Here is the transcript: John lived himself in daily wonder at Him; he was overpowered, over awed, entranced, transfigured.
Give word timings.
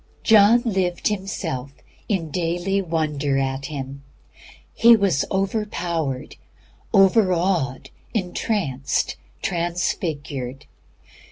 John 0.23 0.63
lived 0.65 1.09
himself 1.09 1.71
in 2.09 2.31
daily 2.31 2.81
wonder 2.81 3.37
at 3.37 3.67
Him; 3.67 4.01
he 4.73 4.95
was 4.95 5.25
overpowered, 5.29 6.37
over 6.91 7.31
awed, 7.33 7.91
entranced, 8.11 9.15
transfigured. 9.43 10.65